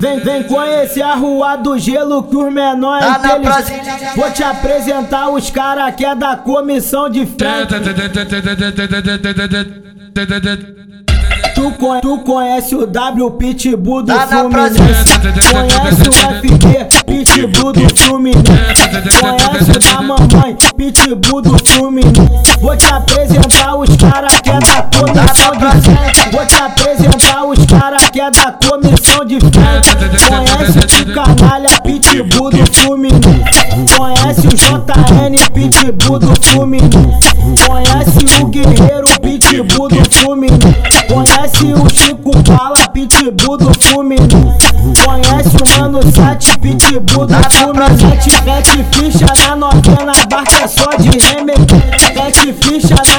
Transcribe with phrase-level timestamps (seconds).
[0.00, 3.62] Vem, vem conhecer a rua do gelo que os menores Tá na.
[4.16, 7.38] Vou te apresentar os cara que é da comissão de frente.
[11.54, 15.04] Tu, con- tu conhece o W Pitbull do Tá Fluminense Brasília.
[15.52, 18.42] Conhece o FB Pitbull do Fluminense
[19.20, 24.73] Conhece o da mamãe Pitbull do Fluminense Vou te apresentar os cara que é da
[25.06, 29.94] comissão de frente Vou te apresentar os cara que é da comissão de frente
[30.28, 33.44] Conhece o canalha Pitbull do Fluminense.
[33.96, 36.98] Conhece o JN Pitbull do Fluminense.
[37.66, 40.58] Conhece o Guerreiro Pitbull do Fluminense.
[41.08, 44.36] Conhece o Chico Bala Pitbull do Fluminense.
[45.04, 48.42] Conhece o Mano 7 Pitbull do Fluminense.
[48.44, 51.82] Mete ficha na novena, barca é só de remeter.
[52.14, 53.13] Mete ficha na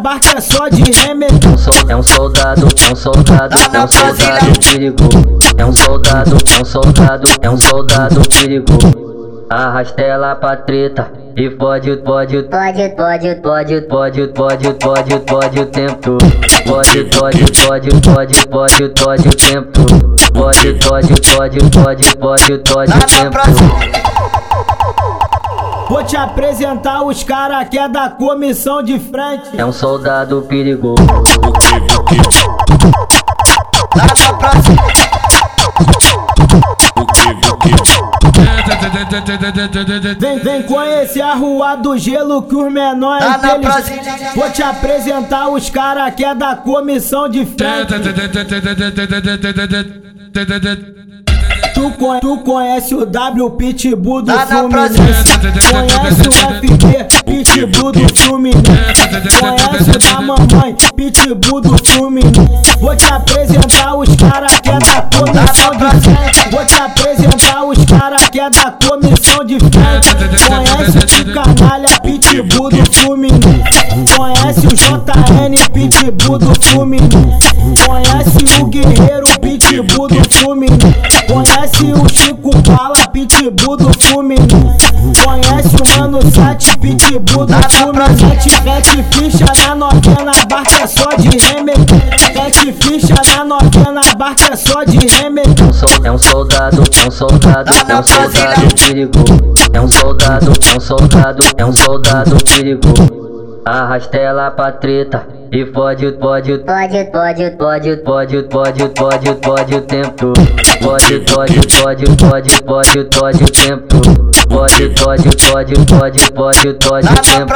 [0.00, 3.80] barca é só de remeter É um sol- É um soldado, é um soldado, é
[3.80, 5.38] um soldado perigoso.
[5.56, 9.08] É um soldado, é um soldado, é um soldado perigoso.
[9.50, 15.66] Arrasta ela pra treta e pode, pode, Pode, pode, pode, pode, pode, pode, pode o
[15.66, 16.18] tempo todo.
[16.66, 20.16] Pode, pode, pode, pode, pode, pode o tempo todo.
[20.34, 24.07] Pode, pode, pode, pode, pode, pode Tá o tempo todo.
[25.88, 30.96] Vou te apresentar os cara que é da comissão de frente É um soldado perigoso.
[34.38, 34.52] Tá.
[40.18, 43.98] Vem, vem conhecer a rua do gelo que os menores Tá na inteligentes.
[43.98, 44.32] Brasília.
[44.34, 47.92] Vou te apresentar os cara que é da comissão de frente
[51.78, 54.98] Tu, con- tu conhece o W Pitbull do Tá Fluminense.
[55.70, 58.62] Conhece o FB Pitbull do Fluminense
[59.38, 62.40] Conhece o da mamãe Pitbull do Fluminense
[62.80, 67.84] Vou te apresentar os cara que é da comissão de frente Vou te apresentar os
[67.84, 73.62] cara que é da comissão de frente Conhece o canalha Pitbull do Fluminense
[74.16, 77.48] Conhece o JN Pitbull do Fluminense
[77.86, 80.78] Conhece o Guerreiro Pitbull do Fluminense
[81.78, 84.48] Conhece o Chico Bala Pitbull do Fluminense.
[85.24, 88.50] Conhece o Mano 7 Pitbull do Fluminense.
[88.64, 92.02] Mete ficha na novena, barca é só de remeter
[92.34, 96.82] Mete ficha na novena, barca é só de remeter É um sol- É um soldado,
[97.02, 99.54] é um soldado, é um soldado perigoso.
[99.72, 103.60] É um soldado, é um soldado, é um soldado perigoso.
[103.64, 109.80] Arrasta ela pra treta e pode, pode, pode, pode, pode, pode, pode, pode, pode o
[109.80, 110.32] tempo.
[110.82, 113.96] Pode, pode, pode, pode, pode, pode o tempo.
[114.48, 117.54] Pode, pode, pode, pode, pode, pode Tá o tempo.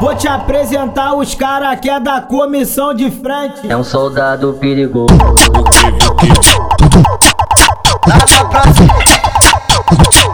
[0.00, 5.14] Vou te apresentar os cara que é da comissão de frente É um soldado perigoso.
[8.02, 10.33] Tá na Brasília.